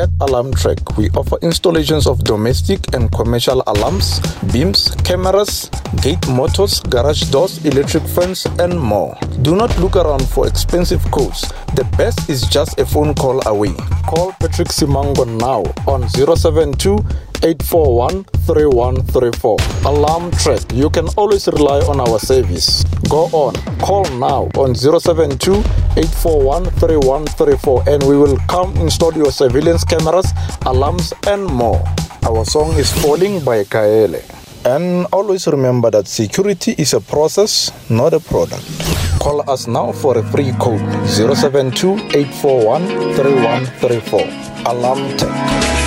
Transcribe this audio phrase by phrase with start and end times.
[0.00, 4.18] At Alarm Track, we offer installations of domestic and commercial alarms,
[4.50, 5.68] beams, cameras,
[6.00, 9.14] gate motors, garage doors, electric fence, and more.
[9.42, 11.52] Do not look around for expensive quotes.
[11.76, 13.76] The best is just a phone call away.
[14.06, 16.98] Call Patrick Simango now on 072
[17.42, 19.56] 841 3134.
[19.86, 22.84] Alarm Track, you can always rely on our service.
[23.08, 25.52] Go on, call now on 072
[25.96, 30.30] 841 3134 and we will come install your surveillance cameras,
[30.66, 31.82] alarms, and more.
[32.24, 34.20] Our song is Falling by Gaelle.
[34.64, 39.09] And always remember that security is a process, not a product.
[39.20, 44.20] Call us now for a free code 072 841 3134.
[44.64, 45.79] Alarm Tech.